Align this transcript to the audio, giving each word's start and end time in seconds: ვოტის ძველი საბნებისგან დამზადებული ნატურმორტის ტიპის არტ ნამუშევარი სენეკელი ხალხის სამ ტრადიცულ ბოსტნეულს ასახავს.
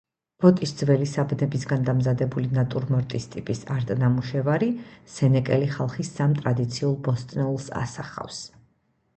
ვოტის 0.43 0.71
ძველი 0.77 1.07
საბნებისგან 1.09 1.83
დამზადებული 1.89 2.49
ნატურმორტის 2.55 3.29
ტიპის 3.35 3.61
არტ 3.75 3.93
ნამუშევარი 4.05 4.71
სენეკელი 5.17 5.71
ხალხის 5.77 6.11
სამ 6.17 6.35
ტრადიცულ 6.41 6.97
ბოსტნეულს 7.11 7.73
ასახავს. 7.83 8.45